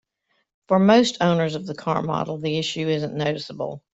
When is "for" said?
0.67-0.79